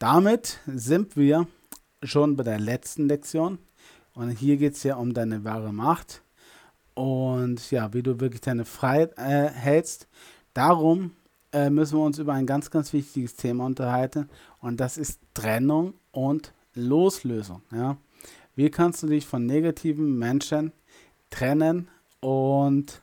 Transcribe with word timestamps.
damit 0.00 0.58
sind 0.66 1.16
wir 1.16 1.46
schon 2.02 2.34
bei 2.34 2.42
der 2.42 2.58
letzten 2.58 3.06
Lektion. 3.06 3.58
Und 4.14 4.30
hier 4.30 4.56
geht 4.56 4.74
es 4.74 4.82
ja 4.82 4.96
um 4.96 5.14
deine 5.14 5.44
wahre 5.44 5.72
Macht 5.72 6.22
und 6.94 7.70
ja, 7.70 7.92
wie 7.92 8.02
du 8.02 8.18
wirklich 8.18 8.40
deine 8.40 8.64
Freiheit 8.64 9.16
äh, 9.16 9.48
hältst. 9.48 10.08
Darum 10.52 11.12
äh, 11.52 11.70
müssen 11.70 11.98
wir 11.98 12.04
uns 12.04 12.18
über 12.18 12.32
ein 12.32 12.46
ganz, 12.46 12.70
ganz 12.70 12.92
wichtiges 12.92 13.36
Thema 13.36 13.64
unterhalten 13.66 14.28
und 14.58 14.80
das 14.80 14.98
ist 14.98 15.20
Trennung 15.34 15.94
und 16.10 16.52
Loslösung. 16.74 17.62
Ja? 17.70 17.96
Wie 18.56 18.70
kannst 18.70 19.02
du 19.02 19.06
dich 19.06 19.26
von 19.26 19.46
negativen 19.46 20.18
Menschen 20.18 20.72
trennen 21.28 21.88
und 22.20 23.02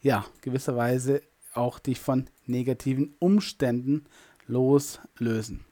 ja, 0.00 0.26
gewisserweise 0.42 1.22
auch 1.54 1.78
dich 1.78 2.00
von 2.00 2.28
negativen 2.46 3.14
Umständen 3.20 4.04
loslösen? 4.46 5.64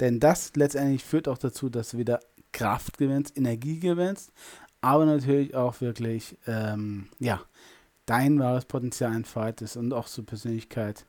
Denn 0.00 0.20
das 0.20 0.52
letztendlich 0.54 1.04
führt 1.04 1.28
auch 1.28 1.38
dazu, 1.38 1.68
dass 1.68 1.90
du 1.90 1.98
wieder 1.98 2.20
Kraft 2.52 2.98
gewinnst, 2.98 3.36
Energie 3.36 3.80
gewinnst, 3.80 4.32
aber 4.80 5.06
natürlich 5.06 5.54
auch 5.54 5.80
wirklich, 5.80 6.36
ähm, 6.46 7.08
ja, 7.18 7.42
dein 8.06 8.38
wahres 8.38 8.64
Potenzial 8.64 9.14
entfaltest 9.14 9.76
und 9.76 9.92
auch 9.92 10.06
zur 10.06 10.24
Persönlichkeit 10.24 11.04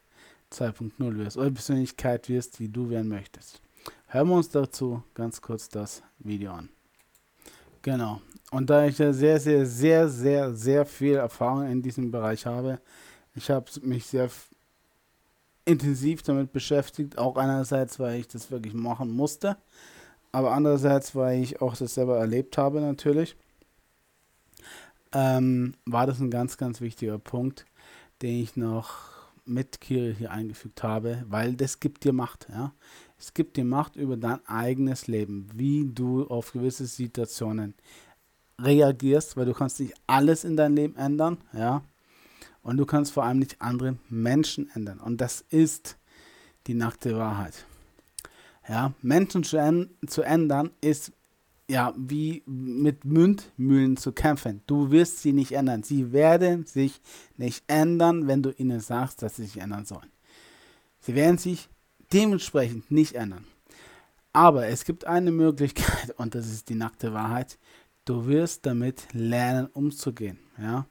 2.0 0.52 1.18
wirst 1.18 1.38
oder 1.38 1.52
Persönlichkeit 1.52 2.28
wirst, 2.30 2.60
wie 2.60 2.68
du 2.68 2.90
werden 2.90 3.08
möchtest. 3.08 3.62
Hören 4.08 4.28
wir 4.28 4.36
uns 4.36 4.50
dazu 4.50 5.04
ganz 5.14 5.42
kurz 5.42 5.70
das 5.70 6.04
Video 6.20 6.52
an. 6.52 6.70
Genau. 7.82 8.22
Und 8.52 8.70
da 8.70 8.86
ich 8.86 8.98
ja 8.98 9.14
sehr, 9.14 9.40
sehr, 9.40 9.66
sehr, 9.66 10.10
sehr, 10.10 10.54
sehr 10.54 10.86
viel 10.86 11.16
Erfahrung 11.16 11.68
in 11.68 11.82
diesem 11.82 12.12
Bereich 12.12 12.46
habe, 12.46 12.82
ich 13.36 13.50
habe 13.50 13.66
mich 13.84 14.06
sehr 14.06 14.30
intensiv 15.70 16.24
damit 16.24 16.52
beschäftigt, 16.52 17.18
auch 17.18 17.38
einerseits, 17.38 18.00
weil 18.00 18.20
ich 18.20 18.28
das 18.28 18.52
wirklich 18.52 18.74
machen 18.74 19.12
musste, 19.12 19.58
aber 20.32 20.52
andererseits, 20.52 21.16
weil 21.16 21.42
ich 21.42 21.62
auch 21.62 21.76
das 21.76 21.94
selber 21.94 22.18
erlebt 22.18 22.58
habe 22.58 22.82
natürlich, 22.82 23.36
ähm, 25.14 25.76
war 25.86 26.08
das 26.08 26.20
ein 26.20 26.30
ganz, 26.32 26.58
ganz 26.58 26.82
wichtiger 26.82 27.18
Punkt, 27.18 27.66
den 28.22 28.42
ich 28.42 28.56
noch 28.56 29.10
mit 29.46 29.82
Kiri 29.82 30.16
hier 30.16 30.32
eingefügt 30.32 30.84
habe, 30.84 31.24
weil 31.28 31.56
das 31.56 31.80
gibt 31.80 32.04
dir 32.04 32.14
Macht, 32.14 32.48
ja. 32.50 32.74
Es 33.18 33.34
gibt 33.34 33.58
dir 33.58 33.66
Macht 33.66 33.96
über 33.96 34.16
dein 34.16 34.46
eigenes 34.48 35.08
Leben, 35.08 35.50
wie 35.54 35.90
du 35.92 36.26
auf 36.28 36.54
gewisse 36.54 36.86
Situationen 36.86 37.74
reagierst, 38.62 39.36
weil 39.36 39.46
du 39.46 39.54
kannst 39.54 39.80
nicht 39.80 39.94
alles 40.08 40.44
in 40.44 40.56
deinem 40.56 40.76
Leben 40.76 40.96
ändern, 40.96 41.38
ja. 41.54 41.84
Und 42.70 42.78
du 42.78 42.86
kannst 42.86 43.14
vor 43.14 43.24
allem 43.24 43.40
nicht 43.40 43.60
andere 43.64 43.96
Menschen 44.10 44.70
ändern. 44.76 45.00
Und 45.00 45.22
das 45.22 45.44
ist 45.50 45.98
die 46.68 46.76
nackte 46.76 47.18
Wahrheit. 47.18 47.66
Ja, 48.68 48.94
Menschen 49.02 49.44
zu, 49.44 49.90
zu 50.06 50.22
ändern 50.22 50.70
ist 50.80 51.12
ja 51.68 51.96
wie 51.98 52.44
mit 52.46 53.06
Mündmühlen 53.06 53.98
zu 53.98 54.12
kämpfen. 54.12 54.62
Du 54.68 54.92
wirst 54.92 55.24
sie 55.24 55.34
nicht 55.34 55.54
ändern. 55.54 55.82
Sie 55.82 56.12
werden 56.12 56.68
sich 56.68 57.02
nicht 57.38 57.64
ändern, 57.66 58.28
wenn 58.28 58.44
du 58.44 58.52
ihnen 58.52 58.82
sagst, 58.82 59.24
dass 59.24 59.38
sie 59.38 59.46
sich 59.46 59.58
ändern 59.58 59.86
sollen. 59.86 60.12
Sie 61.00 61.16
werden 61.16 61.40
sich 61.40 61.70
dementsprechend 62.14 62.92
nicht 62.92 63.16
ändern. 63.16 63.46
Aber 64.32 64.68
es 64.68 64.86
gibt 64.86 65.06
eine 65.06 65.32
Möglichkeit 65.32 66.12
und 66.18 66.36
das 66.36 66.46
ist 66.46 66.70
die 66.70 66.76
nackte 66.76 67.16
Wahrheit. 67.16 67.58
Du 68.06 68.28
wirst 68.28 68.68
damit 68.68 69.08
lernen, 69.12 69.66
umzugehen. 69.74 70.38
Ja? 70.60 70.86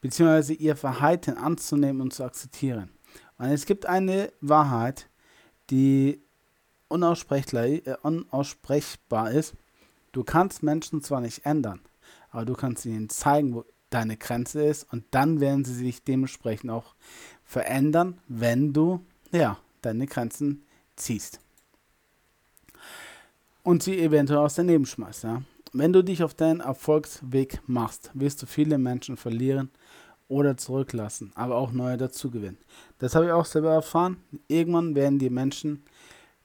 Beziehungsweise 0.00 0.54
ihr 0.54 0.76
Verhalten 0.76 1.36
anzunehmen 1.36 2.00
und 2.00 2.12
zu 2.12 2.24
akzeptieren. 2.24 2.90
Und 3.38 3.46
es 3.46 3.66
gibt 3.66 3.86
eine 3.86 4.32
Wahrheit, 4.40 5.08
die 5.70 6.22
unaussprechbar, 6.88 7.64
äh, 7.64 7.96
unaussprechbar 8.02 9.30
ist. 9.30 9.54
Du 10.12 10.24
kannst 10.24 10.62
Menschen 10.62 11.02
zwar 11.02 11.20
nicht 11.20 11.46
ändern, 11.46 11.80
aber 12.30 12.44
du 12.44 12.54
kannst 12.54 12.84
ihnen 12.84 13.08
zeigen, 13.08 13.54
wo 13.54 13.64
deine 13.90 14.16
Grenze 14.16 14.62
ist 14.62 14.92
und 14.92 15.04
dann 15.10 15.40
werden 15.40 15.64
sie 15.64 15.74
sich 15.74 16.04
dementsprechend 16.04 16.70
auch 16.70 16.94
verändern, 17.44 18.18
wenn 18.28 18.72
du 18.72 19.04
ja, 19.32 19.58
deine 19.82 20.06
Grenzen 20.06 20.64
ziehst. 20.96 21.40
Und 23.62 23.82
sie 23.82 24.00
eventuell 24.00 24.38
aus 24.38 24.56
Leben 24.56 24.86
schmeißt. 24.86 25.24
Ja? 25.24 25.42
Wenn 25.72 25.92
du 25.92 26.02
dich 26.02 26.22
auf 26.22 26.34
deinen 26.34 26.60
Erfolgsweg 26.60 27.60
machst, 27.66 28.10
wirst 28.14 28.42
du 28.42 28.46
viele 28.46 28.78
Menschen 28.78 29.16
verlieren 29.16 29.70
oder 30.26 30.56
zurücklassen, 30.56 31.32
aber 31.34 31.56
auch 31.56 31.72
neue 31.72 31.96
dazugewinnen. 31.96 32.58
Das 32.98 33.14
habe 33.14 33.26
ich 33.26 33.32
auch 33.32 33.44
selber 33.44 33.72
erfahren. 33.72 34.16
Irgendwann 34.48 34.94
werden 34.94 35.18
die 35.18 35.30
Menschen, 35.30 35.84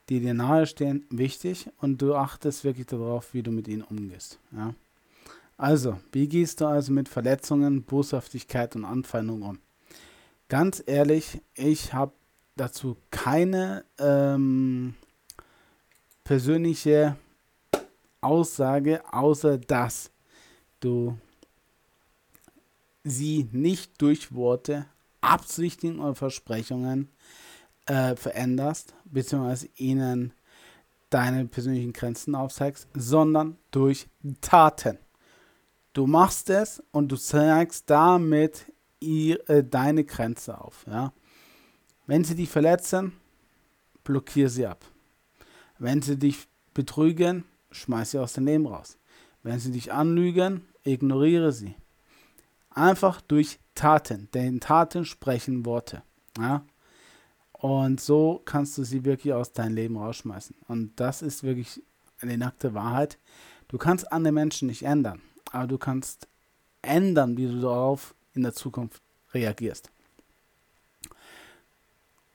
die 0.08 0.20
dir 0.20 0.34
nahe 0.34 0.66
stehen, 0.66 1.06
wichtig 1.10 1.68
und 1.80 2.00
du 2.00 2.14
achtest 2.14 2.62
wirklich 2.64 2.86
darauf, 2.86 3.34
wie 3.34 3.42
du 3.42 3.50
mit 3.50 3.66
ihnen 3.66 3.82
umgehst. 3.82 4.38
Ja? 4.52 4.74
Also, 5.56 5.98
wie 6.12 6.28
gehst 6.28 6.60
du 6.60 6.66
also 6.66 6.92
mit 6.92 7.08
Verletzungen, 7.08 7.82
Boshaftigkeit 7.82 8.76
und 8.76 8.84
Anfeindung 8.84 9.42
um? 9.42 9.58
Ganz 10.48 10.82
ehrlich, 10.86 11.40
ich 11.54 11.92
habe 11.92 12.12
dazu 12.56 12.96
keine 13.10 13.84
ähm, 13.98 14.94
persönliche 16.22 17.16
Aussage, 18.20 19.02
außer 19.12 19.58
dass 19.58 20.10
du 20.80 21.16
sie 23.04 23.48
nicht 23.52 24.00
durch 24.02 24.34
Worte, 24.34 24.86
Absichten 25.20 26.00
oder 26.00 26.14
Versprechungen 26.14 27.08
äh, 27.86 28.16
veränderst, 28.16 28.94
beziehungsweise 29.04 29.68
ihnen 29.76 30.32
deine 31.10 31.46
persönlichen 31.46 31.92
Grenzen 31.92 32.34
aufzeigst, 32.34 32.88
sondern 32.94 33.56
durch 33.70 34.08
Taten. 34.40 34.98
Du 35.92 36.06
machst 36.06 36.50
es 36.50 36.82
und 36.90 37.10
du 37.10 37.16
zeigst 37.16 37.88
damit 37.88 38.70
ihr, 39.00 39.48
äh, 39.48 39.64
deine 39.64 40.04
Grenze 40.04 40.60
auf. 40.60 40.84
Ja? 40.86 41.12
Wenn 42.06 42.24
sie 42.24 42.34
dich 42.34 42.50
verletzen, 42.50 43.12
blockier 44.04 44.48
sie 44.48 44.66
ab. 44.66 44.84
Wenn 45.78 46.02
sie 46.02 46.18
dich 46.18 46.48
betrügen, 46.74 47.44
schmeiß 47.76 48.12
sie 48.12 48.18
aus 48.18 48.34
dem 48.34 48.46
Leben 48.46 48.66
raus. 48.66 48.98
Wenn 49.42 49.58
sie 49.58 49.70
dich 49.70 49.92
anlügen, 49.92 50.66
ignoriere 50.84 51.52
sie. 51.52 51.74
Einfach 52.70 53.20
durch 53.20 53.58
Taten. 53.74 54.28
Denn 54.34 54.60
Taten 54.60 55.04
sprechen 55.04 55.64
Worte. 55.64 56.02
Ja? 56.38 56.64
Und 57.52 58.00
so 58.00 58.42
kannst 58.44 58.76
du 58.76 58.84
sie 58.84 59.04
wirklich 59.04 59.32
aus 59.32 59.52
deinem 59.52 59.74
Leben 59.74 59.96
rausschmeißen. 59.96 60.56
Und 60.68 60.98
das 61.00 61.22
ist 61.22 61.42
wirklich 61.42 61.82
eine 62.20 62.36
nackte 62.36 62.74
Wahrheit. 62.74 63.18
Du 63.68 63.78
kannst 63.78 64.12
andere 64.12 64.32
Menschen 64.32 64.68
nicht 64.68 64.82
ändern, 64.82 65.20
aber 65.52 65.66
du 65.66 65.78
kannst 65.78 66.28
ändern, 66.82 67.36
wie 67.36 67.46
du 67.46 67.60
darauf 67.60 68.14
in 68.34 68.42
der 68.42 68.52
Zukunft 68.52 69.02
reagierst. 69.32 69.90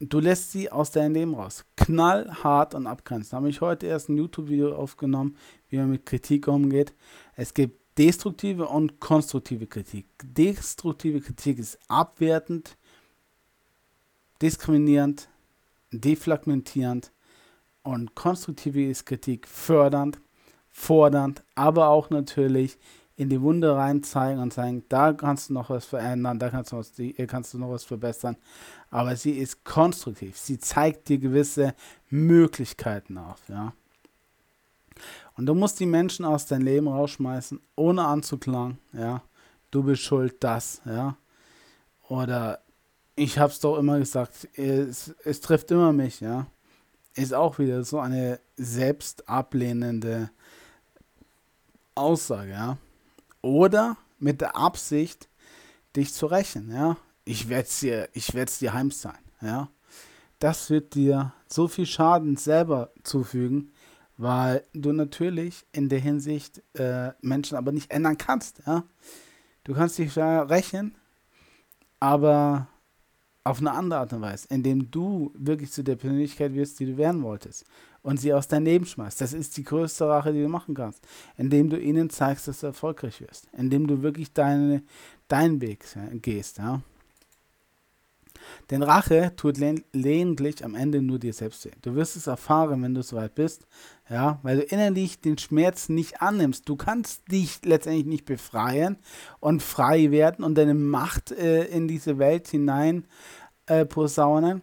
Du 0.04 0.20
lässt 0.20 0.52
sie 0.52 0.72
aus 0.72 0.90
deinem 0.90 1.14
Leben 1.14 1.36
raus. 1.36 1.64
Knallhart 1.76 2.74
und 2.74 2.88
abgrenzen. 2.88 3.32
Da 3.32 3.38
habe 3.38 3.50
ich 3.50 3.62
heute 3.62 3.86
erst 3.86 4.10
ein 4.10 4.18
YouTube-Video 4.18 4.74
aufgenommen, 4.76 5.38
wie 5.70 5.78
man 5.78 5.92
mit 5.92 6.08
Kritik 6.08 6.48
umgeht. 6.48 6.96
Es 7.36 7.54
gibt 7.54 7.80
destruktive 8.00 8.68
und 8.68 9.00
konstruktive 9.00 9.68
Kritik. 9.68 10.08
Destruktive 10.24 11.22
Kritik 11.22 11.60
ist 11.60 11.78
abwertend, 11.88 12.78
diskriminierend, 14.42 15.30
defragmentierend 15.92 17.12
und 17.84 18.16
konstruktive 18.16 18.84
ist 18.84 19.06
Kritik 19.06 19.48
fördernd, 19.48 20.20
fordernd, 20.72 21.44
aber 21.54 21.90
auch 21.90 22.10
natürlich 22.10 22.80
in 23.22 23.30
die 23.30 23.40
Wunde 23.40 23.76
rein 23.76 24.02
zeigen 24.02 24.40
und 24.40 24.52
sagen, 24.52 24.84
da 24.90 25.14
kannst 25.14 25.50
du 25.50 25.54
noch 25.54 25.70
was 25.70 25.86
verändern, 25.86 26.40
da 26.40 26.50
kannst 26.50 26.72
du, 26.72 26.78
was, 26.78 26.92
kannst 27.28 27.54
du 27.54 27.60
noch 27.60 27.70
was 27.70 27.84
verbessern. 27.84 28.36
Aber 28.90 29.16
sie 29.16 29.34
ist 29.34 29.64
konstruktiv. 29.64 30.40
Sie 30.40 30.58
zeigt 30.58 31.08
dir 31.08 31.20
gewisse 31.20 31.76
Möglichkeiten 32.10 33.20
auf. 33.20 33.38
Ja? 33.48 33.74
Und 35.38 35.46
du 35.46 35.54
musst 35.54 35.80
die 35.80 35.86
Menschen 35.86 36.26
aus 36.26 36.48
deinem 36.48 36.64
Leben 36.66 36.88
rausschmeißen, 36.88 37.60
ohne 37.76 38.06
anzuklagen, 38.06 38.80
ja. 38.92 39.22
Du 39.70 39.84
bist 39.84 40.02
schuld, 40.02 40.38
das, 40.40 40.82
ja. 40.86 41.16
Oder 42.10 42.60
ich 43.16 43.38
hab's 43.38 43.60
doch 43.60 43.78
immer 43.78 44.00
gesagt, 44.00 44.50
es, 44.56 45.14
es 45.24 45.42
trifft 45.42 45.70
immer 45.70 45.94
mich, 45.94 46.22
ja. 46.22 46.48
Ist 47.14 47.36
auch 47.36 47.60
wieder 47.60 47.84
so 47.84 48.00
eine 48.00 48.40
selbstablehnende 48.58 50.32
Aussage, 51.94 52.50
ja. 52.54 52.78
Oder 53.42 53.98
mit 54.20 54.42
der 54.42 54.56
Absicht, 54.56 55.30
dich 55.96 56.14
zu 56.14 56.28
rächen, 56.28 56.74
ja. 56.74 56.98
Ich 57.24 57.50
werde 57.50 57.70
dir, 57.82 58.10
ich 58.14 58.34
werde 58.34 58.52
dir 58.60 58.74
heimzahlen, 58.74 59.24
ja. 59.42 59.70
Das 60.40 60.72
wird 60.72 60.96
dir 60.96 61.34
so 61.48 61.68
viel 61.68 61.86
Schaden 61.86 62.36
selber 62.36 62.92
zufügen, 63.04 63.72
weil 64.18 64.64
du 64.74 64.92
natürlich 64.92 65.66
in 65.72 65.88
der 65.88 66.00
Hinsicht 66.00 66.64
äh, 66.74 67.12
Menschen 67.22 67.58
aber 67.58 67.72
nicht 67.72 67.92
ändern 67.92 68.18
kannst. 68.18 68.64
Ja? 68.66 68.84
Du 69.64 69.76
kannst 69.76 70.00
dich 70.00 70.18
rächen, 70.18 70.96
aber 72.00 72.68
auf 73.44 73.60
eine 73.60 73.72
andere 73.72 74.00
Art 74.00 74.14
und 74.14 74.22
Weise, 74.22 74.48
indem 74.50 74.92
du 74.92 75.32
wirklich 75.36 75.72
zu 75.72 75.84
der 75.84 75.96
Persönlichkeit 75.96 76.54
wirst, 76.54 76.80
die 76.80 76.86
du 76.86 76.98
werden 76.98 77.24
wolltest 77.24 77.66
und 78.04 78.20
sie 78.20 78.34
aus 78.34 78.48
deinem 78.48 78.66
Leben 78.66 78.86
schmeißt. 78.86 79.20
Das 79.20 79.34
ist 79.34 79.58
die 79.58 79.64
größte 79.64 80.08
Rache, 80.08 80.32
die 80.32 80.42
du 80.42 80.48
machen 80.48 80.76
kannst, 80.76 81.06
indem 81.38 81.70
du 81.70 81.80
ihnen 81.80 82.10
zeigst, 82.10 82.48
dass 82.48 82.60
du 82.60 82.68
erfolgreich 82.68 83.22
wirst, 83.22 83.48
indem 83.58 83.88
du 83.88 84.02
wirklich 84.02 84.32
deine, 84.34 84.84
deinen 85.28 85.62
Weg 85.62 85.86
gehst. 86.22 86.60
Ja. 86.60 86.82
Denn 88.70 88.84
Rache 88.84 89.34
tut 89.36 89.58
lediglich 89.58 90.64
am 90.64 90.76
Ende 90.76 91.02
nur 91.02 91.20
dir 91.20 91.34
selbst 91.34 91.66
weh. 91.66 91.72
Du 91.82 91.96
wirst 91.96 92.16
es 92.16 92.28
erfahren, 92.28 92.82
wenn 92.84 92.94
du 92.94 93.04
soweit 93.04 93.36
bist, 93.36 93.68
ja, 94.10 94.40
weil 94.44 94.58
du 94.58 94.64
innerlich 94.64 95.22
den 95.22 95.38
Schmerz 95.38 95.90
nicht 95.90 96.22
annimmst. 96.22 96.68
Du 96.68 96.76
kannst 96.76 97.32
dich 97.32 97.64
letztendlich 97.64 98.06
nicht 98.06 98.26
befreien 98.26 98.98
und 99.40 99.62
frei 99.62 100.12
werden 100.12 100.44
und 100.44 100.56
deine 100.56 100.74
Macht 100.74 101.32
äh, 101.32 101.66
in 101.66 101.88
diese 101.88 102.18
Welt 102.18 102.48
hinein 102.48 103.06
äh, 103.68 103.86
posaunen, 103.86 104.62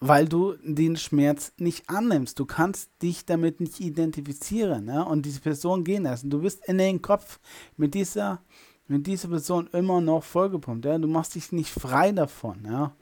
weil 0.00 0.28
du 0.28 0.54
den 0.62 0.96
Schmerz 0.96 1.52
nicht 1.58 1.88
annimmst. 1.88 2.38
Du 2.38 2.46
kannst 2.46 2.90
dich 3.02 3.24
damit 3.26 3.60
nicht 3.60 3.80
identifizieren 3.80 4.88
ja, 4.88 5.02
und 5.02 5.26
diese 5.26 5.40
Person 5.40 5.84
gehen 5.84 6.04
lassen. 6.04 6.30
Du 6.30 6.40
bist 6.40 6.64
in 6.66 6.78
den 6.78 7.02
Kopf 7.02 7.40
mit 7.76 7.94
dieser 7.94 8.42
mit 8.86 9.06
dieser 9.06 9.28
Person 9.28 9.68
immer 9.72 10.00
noch 10.00 10.22
vollgepumpt. 10.22 10.84
Ja? 10.84 10.98
Du 10.98 11.08
machst 11.08 11.34
dich 11.34 11.52
nicht 11.52 11.70
frei 11.70 12.12
davon. 12.12 12.66
Ja? 12.66 12.94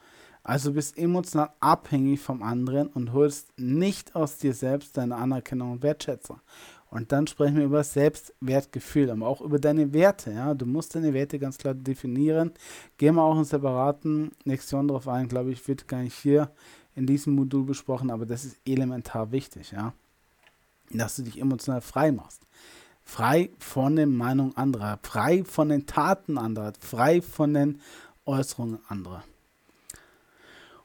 Also 0.45 0.73
bist 0.73 0.99
emotional 0.99 1.51
abhängig 1.61 2.21
vom 2.21 2.43
anderen 2.43 2.89
und 2.89 3.13
holst 3.13 3.57
nicht 3.59 4.17
aus 4.17 4.39
dir 4.39 4.55
selbst 4.55 4.97
deine 4.97 5.17
Anerkennung 5.17 5.73
und 5.73 5.83
Wertschätzung. 5.83 6.41
Und 6.91 7.11
dann 7.11 7.27
sprechen 7.27 7.57
wir 7.57 7.65
über 7.65 7.85
Selbstwertgefühl, 7.85 9.11
aber 9.11 9.27
auch 9.27 9.41
über 9.41 9.59
deine 9.59 9.95
Werte. 9.95 10.33
Ja? 10.33 10.53
Du 10.53 10.67
musst 10.67 10.95
deine 10.95 11.15
Werte 11.15 11.39
ganz 11.39 11.57
klar 11.57 11.73
definieren. 11.73 12.53
Gehen 12.99 13.15
wir 13.15 13.23
auch 13.23 13.39
in 13.39 13.45
separaten 13.45 14.33
Lektionen 14.45 14.89
darauf 14.89 15.09
ein, 15.09 15.29
glaube 15.29 15.53
ich, 15.53 15.67
wird 15.67 15.89
gar 15.89 16.03
nicht 16.03 16.19
hier 16.19 16.51
in 16.95 17.07
diesem 17.07 17.35
Modul 17.35 17.65
besprochen, 17.65 18.11
aber 18.11 18.27
das 18.27 18.45
ist 18.45 18.61
elementar 18.67 19.33
wichtig, 19.33 19.71
ja. 19.71 19.95
Dass 20.91 21.17
du 21.17 21.23
dich 21.23 21.41
emotional 21.41 21.81
frei 21.81 22.13
machst. 22.13 22.43
Frei 23.03 23.51
von 23.59 23.97
den 23.97 24.15
Meinungen 24.15 24.55
anderer, 24.57 24.99
frei 25.03 25.45
von 25.45 25.71
den 25.71 25.87
Taten 25.87 26.37
anderer, 26.37 26.75
frei 26.79 27.23
von 27.23 27.55
den 27.55 27.81
Äußerungen 28.27 28.79
anderer. 28.89 29.25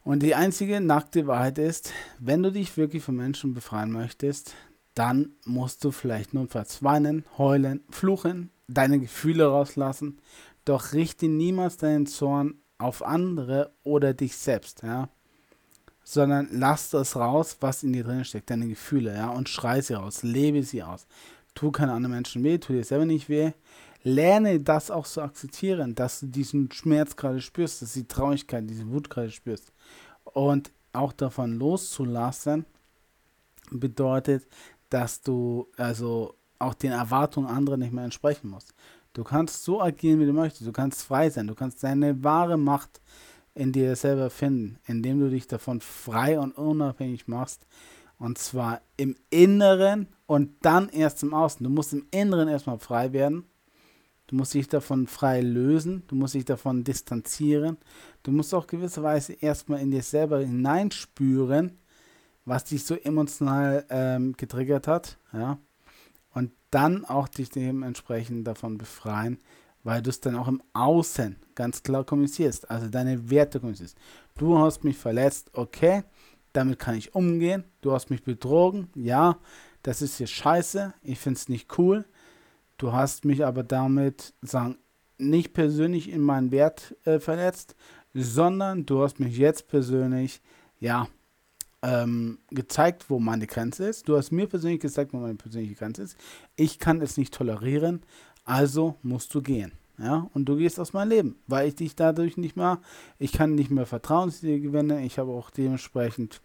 Und 0.08 0.24
die 0.24 0.36
einzige 0.36 0.80
nackte 0.80 1.28
Wahrheit 1.28 1.58
ist, 1.58 1.92
wenn 2.18 2.42
du 2.42 2.50
dich 2.50 2.78
wirklich 2.78 3.04
von 3.04 3.18
Menschen 3.18 3.54
befreien 3.54 3.92
möchtest, 3.92 4.54
dann 4.94 5.34
musst 5.44 5.84
du 5.84 5.92
vielleicht 5.92 6.34
notfalls 6.34 6.82
weinen, 6.82 7.26
heulen, 7.38 7.84
fluchen, 7.90 8.50
deine 8.70 9.02
Gefühle 9.02 9.48
rauslassen, 9.48 10.20
doch 10.64 10.94
richte 10.94 11.28
niemals 11.28 11.76
deinen 11.76 12.08
Zorn 12.08 12.54
auf 12.78 13.04
andere 13.04 13.74
oder 13.84 14.14
dich 14.14 14.38
selbst, 14.38 14.82
ja. 14.82 15.10
Sondern 16.06 16.48
lass 16.54 16.90
das 16.92 17.18
raus, 17.18 17.58
was 17.60 17.84
in 17.84 17.92
dir 17.92 18.06
drin 18.06 18.24
steckt, 18.24 18.50
deine 18.50 18.70
Gefühle, 18.70 19.14
ja, 19.14 19.30
und 19.30 19.50
schrei 19.50 19.82
sie 19.82 19.96
raus, 19.96 20.24
lebe 20.24 20.64
sie 20.64 20.84
aus. 20.84 21.06
Tu 21.58 21.72
keine 21.72 21.94
anderen 21.94 22.14
Menschen 22.14 22.44
weh, 22.44 22.60
tu 22.60 22.72
dir 22.72 22.84
selber 22.84 23.06
nicht 23.06 23.30
weh. 23.30 23.52
Lerne 24.04 24.60
das 24.60 24.92
auch 24.92 25.08
zu 25.08 25.22
akzeptieren, 25.24 25.96
dass 25.96 26.20
du 26.20 26.28
diesen 26.28 26.72
Schmerz 26.72 27.16
gerade 27.16 27.42
spürst, 27.42 27.82
dass 27.82 27.94
die 27.94 28.08
Traurigkeit, 28.08 28.70
diese 28.70 28.88
Wut 28.92 29.10
gerade 29.10 29.32
spürst. 29.32 29.74
Und 30.24 30.72
auch 30.94 31.14
davon 31.14 31.58
loszulassen, 31.58 32.68
bedeutet, 33.72 34.46
dass 34.92 35.22
du 35.22 35.68
also 35.78 36.36
auch 36.60 36.76
den 36.76 36.92
Erwartungen 36.92 37.50
anderer 37.50 37.78
nicht 37.78 37.92
mehr 37.92 38.04
entsprechen 38.04 38.52
musst. 38.52 38.76
Du 39.14 39.24
kannst 39.24 39.64
so 39.64 39.82
agieren, 39.82 40.20
wie 40.20 40.28
du 40.28 40.34
möchtest. 40.34 40.68
Du 40.68 40.72
kannst 40.72 41.02
frei 41.02 41.32
sein. 41.32 41.48
Du 41.48 41.56
kannst 41.56 41.84
deine 41.84 42.24
wahre 42.24 42.58
Macht 42.58 43.02
in 43.56 43.72
dir 43.72 43.96
selber 43.96 44.30
finden, 44.30 44.78
indem 44.86 45.20
du 45.20 45.32
dich 45.32 45.48
davon 45.48 45.82
frei 45.82 46.40
und 46.40 46.56
unabhängig 46.56 47.28
machst. 47.28 47.66
Und 48.20 48.38
zwar 48.38 48.82
im 48.98 49.16
Inneren 49.30 50.08
und 50.26 50.52
dann 50.62 50.90
erst 50.90 51.24
im 51.24 51.34
Außen. 51.34 51.64
Du 51.64 51.70
musst 51.70 51.94
im 51.94 52.08
Inneren 52.12 52.48
erstmal 52.48 52.80
frei 52.80 53.14
werden 53.14 53.46
Du 54.28 54.36
musst 54.36 54.54
dich 54.54 54.68
davon 54.68 55.08
frei 55.08 55.40
lösen, 55.40 56.04
du 56.08 56.16
musst 56.16 56.34
dich 56.34 56.44
davon 56.44 56.84
distanzieren. 56.84 57.78
Du 58.24 58.32
musst 58.32 58.54
auch 58.54 58.68
gewisserweise 58.68 59.34
erstmal 59.34 59.80
in 59.80 59.90
dir 59.90 60.04
selber 60.04 60.40
hineinspüren, 60.40 61.78
was 62.44 62.66
dich 62.66 62.84
so 62.84 62.96
emotional 62.96 63.86
ähm, 63.90 64.34
getriggert 64.34 64.88
hat. 64.88 65.18
Ja? 65.32 65.60
Und 66.34 66.52
dann 66.72 67.06
auch 67.06 67.30
dich 67.30 67.50
dementsprechend 67.50 68.46
davon 68.46 68.78
befreien, 68.78 69.40
weil 69.84 70.02
du 70.02 70.10
es 70.10 70.20
dann 70.20 70.36
auch 70.36 70.50
im 70.50 70.62
Außen 70.74 71.38
ganz 71.56 71.82
klar 71.82 72.04
kommunizierst, 72.04 72.70
also 72.70 72.90
deine 72.90 73.30
Werte 73.30 73.62
kommunizierst. 73.62 73.98
Du 74.38 74.58
hast 74.60 74.84
mich 74.84 74.98
verletzt, 74.98 75.52
okay, 75.54 76.04
damit 76.54 76.80
kann 76.80 76.96
ich 76.96 77.16
umgehen. 77.16 77.64
Du 77.82 77.92
hast 77.94 78.10
mich 78.10 78.24
betrogen, 78.24 78.90
ja, 78.96 79.38
das 79.84 80.02
ist 80.02 80.18
hier 80.18 80.28
scheiße, 80.28 80.94
ich 81.04 81.20
finde 81.20 81.38
es 81.38 81.50
nicht 81.50 81.78
cool 81.78 82.06
Du 82.78 82.94
hast 82.94 83.26
mich 83.26 83.44
aber 83.44 83.64
damit, 83.64 84.34
sagen, 84.42 84.78
nicht 85.18 85.54
persönlich 85.54 86.12
in 86.12 86.22
meinen 86.22 86.52
Wert 86.52 86.96
äh, 87.06 87.20
verletzt, 87.20 87.76
sondern 88.14 88.86
du 88.86 89.02
hast 89.02 89.20
mich 89.20 89.38
jetzt 89.38 89.68
persönlich, 89.68 90.42
ja, 90.80 91.08
ähm, 91.82 92.40
gezeigt, 92.52 93.10
wo 93.10 93.20
meine 93.20 93.48
Grenze 93.48 93.88
ist. 93.88 94.08
Du 94.08 94.16
hast 94.16 94.32
mir 94.32 94.48
persönlich 94.48 94.80
gezeigt, 94.80 95.14
wo 95.14 95.18
meine 95.18 95.36
persönliche 95.36 95.76
Grenze 95.76 96.04
ist. 96.04 96.18
Ich 96.56 96.78
kann 96.78 97.02
es 97.02 97.18
nicht 97.18 97.34
tolerieren, 97.34 98.04
also 98.46 98.96
musst 99.02 99.34
du 99.34 99.42
gehen. 99.42 99.72
Ja, 100.00 100.30
und 100.34 100.46
du 100.46 100.58
gehst 100.58 100.80
aus 100.80 100.94
meinem 100.94 101.10
Leben, 101.10 101.36
weil 101.48 101.70
ich 101.70 101.76
dich 101.76 101.96
dadurch 101.96 102.38
nicht 102.38 102.56
mehr, 102.56 102.80
ich 103.18 103.32
kann 103.32 103.56
nicht 103.56 103.72
mehr 103.72 103.88
Vertrauen 103.88 104.32
zu 104.32 104.46
dir 104.46 104.60
gewinnen. 104.60 105.04
Ich 105.04 105.18
habe 105.18 105.32
auch 105.32 105.50
dementsprechend 105.50 106.42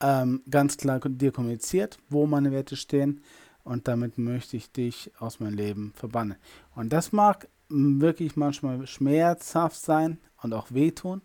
ähm, 0.00 0.42
ganz 0.48 0.78
klar 0.78 0.98
dir 1.00 1.30
kommuniziert, 1.30 1.98
wo 2.08 2.26
meine 2.26 2.52
Werte 2.52 2.76
stehen 2.76 3.20
und 3.64 3.86
damit 3.86 4.18
möchte 4.18 4.56
ich 4.56 4.72
dich 4.72 5.12
aus 5.18 5.40
meinem 5.40 5.54
Leben 5.54 5.92
verbannen. 5.94 6.36
Und 6.74 6.92
das 6.92 7.12
mag 7.12 7.48
wirklich 7.68 8.36
manchmal 8.36 8.86
schmerzhaft 8.86 9.80
sein 9.80 10.18
und 10.42 10.54
auch 10.54 10.72
wehtun, 10.72 11.22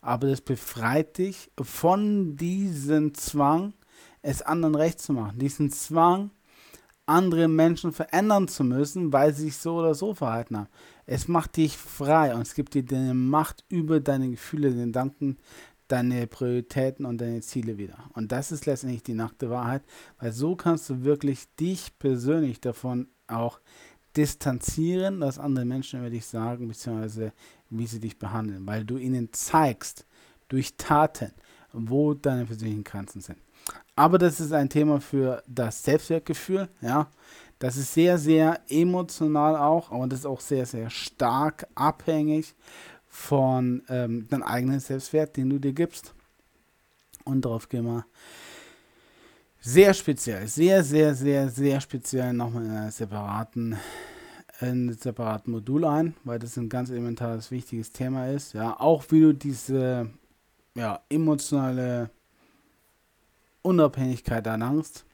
aber 0.00 0.28
das 0.28 0.40
befreit 0.40 1.18
dich 1.18 1.50
von 1.60 2.36
diesem 2.36 3.14
Zwang, 3.14 3.72
es 4.22 4.42
anderen 4.42 4.74
recht 4.74 5.00
zu 5.00 5.12
machen, 5.12 5.38
diesen 5.38 5.70
Zwang, 5.70 6.30
andere 7.08 7.48
Menschen 7.48 7.92
verändern 7.92 8.48
zu 8.48 8.64
müssen, 8.64 9.12
weil 9.12 9.34
sie 9.34 9.44
sich 9.44 9.56
so 9.56 9.76
oder 9.76 9.94
so 9.94 10.14
verhalten 10.14 10.56
haben. 10.56 10.68
Es 11.06 11.28
macht 11.28 11.56
dich 11.56 11.76
frei 11.76 12.34
und 12.34 12.42
es 12.42 12.54
gibt 12.54 12.74
dir 12.74 12.84
deine 12.84 13.14
Macht 13.14 13.64
über 13.68 14.00
deine 14.00 14.30
Gefühle, 14.30 14.70
den 14.70 14.86
Gedanken, 14.86 15.38
deine 15.88 16.26
Prioritäten 16.26 17.06
und 17.06 17.20
deine 17.20 17.40
Ziele 17.40 17.78
wieder. 17.78 17.98
Und 18.12 18.30
das 18.30 18.52
ist 18.52 18.66
letztendlich 18.66 19.02
die 19.02 19.14
nackte 19.14 19.50
Wahrheit, 19.50 19.82
weil 20.18 20.32
so 20.32 20.54
kannst 20.54 20.90
du 20.90 21.02
wirklich 21.02 21.46
dich 21.56 21.98
persönlich 21.98 22.60
davon 22.60 23.08
auch 23.26 23.60
distanzieren, 24.16 25.20
was 25.20 25.38
andere 25.38 25.64
Menschen 25.64 26.00
über 26.00 26.10
dich 26.10 26.26
sagen, 26.26 26.68
beziehungsweise 26.68 27.32
wie 27.70 27.86
sie 27.86 28.00
dich 28.00 28.18
behandeln, 28.18 28.66
weil 28.66 28.84
du 28.84 28.96
ihnen 28.96 29.32
zeigst 29.32 30.06
durch 30.48 30.76
Taten, 30.76 31.32
wo 31.72 32.14
deine 32.14 32.46
persönlichen 32.46 32.84
Grenzen 32.84 33.20
sind. 33.20 33.38
Aber 33.96 34.18
das 34.18 34.40
ist 34.40 34.52
ein 34.52 34.68
Thema 34.68 35.00
für 35.00 35.42
das 35.46 35.82
Selbstwertgefühl, 35.82 36.68
ja. 36.80 37.08
Das 37.58 37.76
ist 37.76 37.92
sehr, 37.92 38.18
sehr 38.18 38.60
emotional 38.68 39.56
auch, 39.56 39.90
aber 39.90 40.06
das 40.06 40.20
ist 40.20 40.26
auch 40.26 40.40
sehr, 40.40 40.64
sehr 40.64 40.90
stark 40.90 41.66
abhängig 41.74 42.54
von 43.08 43.82
ähm, 43.88 44.28
deinem 44.28 44.44
eigenen 44.44 44.78
Selbstwert, 44.78 45.36
den 45.36 45.50
du 45.50 45.58
dir 45.58 45.72
gibst. 45.72 46.14
Und 47.24 47.44
darauf 47.44 47.68
gehen 47.68 47.84
wir 47.84 48.06
sehr 49.60 49.92
speziell, 49.92 50.46
sehr, 50.46 50.84
sehr, 50.84 51.14
sehr, 51.14 51.48
sehr 51.48 51.80
speziell 51.80 52.32
nochmal 52.32 52.64
in 52.64 52.90
separaten, 52.90 53.76
in 54.60 54.68
einem 54.68 54.92
separaten 54.92 55.52
Modul 55.52 55.84
ein, 55.84 56.14
weil 56.24 56.38
das 56.38 56.56
ein 56.56 56.68
ganz 56.68 56.90
elementares, 56.90 57.50
wichtiges 57.50 57.90
Thema 57.90 58.28
ist. 58.28 58.54
Ja, 58.54 58.78
auch 58.78 59.04
wie 59.10 59.20
du 59.20 59.34
diese 59.34 60.08
ja, 60.76 61.00
emotionale 61.08 62.10
Unabhängigkeit 63.62 64.46
erlangst. 64.46 65.04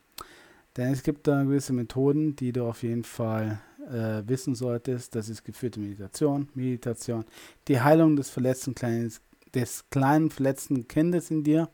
Denn 0.76 0.92
es 0.92 1.02
gibt 1.02 1.26
da 1.26 1.42
gewisse 1.44 1.72
Methoden, 1.72 2.34
die 2.36 2.52
du 2.52 2.64
auf 2.66 2.82
jeden 2.82 3.04
Fall 3.04 3.60
äh, 3.88 4.22
wissen 4.26 4.54
solltest, 4.54 5.14
das 5.14 5.28
ist 5.28 5.44
geführte 5.44 5.78
Meditation, 5.78 6.48
Meditation, 6.54 7.24
die 7.68 7.80
Heilung 7.80 8.16
des 8.16 8.30
verletzten 8.30 8.74
kleinen, 8.74 9.12
des 9.54 9.84
kleinen 9.90 10.30
verletzten 10.30 10.88
Kindes 10.88 11.30
in 11.30 11.44
dir 11.44 11.68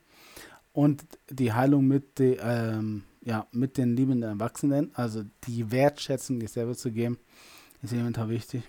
und 0.73 1.05
die 1.31 1.53
Heilung 1.53 1.87
mit, 1.87 2.19
de, 2.19 2.39
ähm, 2.43 3.05
ja, 3.23 3.47
mit 3.53 3.79
den 3.79 3.97
liebenden 3.97 4.31
Erwachsenen, 4.31 4.91
also 4.95 5.23
die 5.45 5.71
Wertschätzung 5.71 6.41
dir 6.41 6.49
selber 6.49 6.75
zu 6.75 6.91
geben, 6.91 7.19
ist 7.83 7.93
elementar 7.93 8.29
wichtig. 8.29 8.63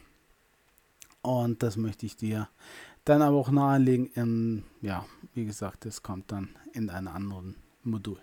Und 1.21 1.61
das 1.61 1.77
möchte 1.77 2.05
ich 2.05 2.15
dir 2.15 2.49
dann 3.05 3.21
aber 3.21 3.37
auch 3.37 3.51
nahelegen. 3.51 4.07
Im, 4.15 4.63
ja, 4.81 5.05
wie 5.33 5.45
gesagt, 5.45 5.85
das 5.85 6.01
kommt 6.01 6.31
dann 6.31 6.49
in 6.73 6.89
einem 6.89 7.09
anderen 7.09 7.55
Modul 7.83 8.17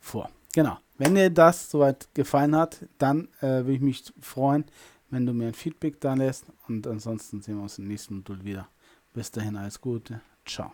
vor. 0.00 0.30
Genau. 0.54 0.78
Wenn 0.98 1.14
dir 1.14 1.30
das 1.30 1.70
soweit 1.70 2.08
gefallen 2.14 2.54
hat, 2.54 2.86
dann 2.98 3.28
äh, 3.40 3.64
würde 3.64 3.72
ich 3.72 3.80
mich 3.80 4.12
freuen, 4.20 4.64
wenn 5.10 5.26
du 5.26 5.32
mir 5.32 5.48
ein 5.48 5.54
Feedback 5.54 6.00
da 6.00 6.14
lässt. 6.14 6.44
Und 6.68 6.86
ansonsten 6.86 7.40
sehen 7.40 7.56
wir 7.56 7.62
uns 7.62 7.78
im 7.78 7.88
nächsten 7.88 8.16
Modul 8.16 8.44
wieder. 8.44 8.68
Bis 9.12 9.30
dahin 9.30 9.56
alles 9.56 9.80
Gute. 9.80 10.20
Ciao. 10.46 10.72